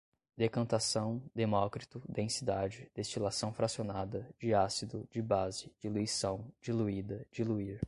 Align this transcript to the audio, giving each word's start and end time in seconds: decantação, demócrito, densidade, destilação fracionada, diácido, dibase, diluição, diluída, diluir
decantação, 0.35 1.21
demócrito, 1.35 2.01
densidade, 2.09 2.89
destilação 2.95 3.53
fracionada, 3.53 4.27
diácido, 4.39 5.07
dibase, 5.11 5.71
diluição, 5.79 6.51
diluída, 6.59 7.23
diluir 7.31 7.79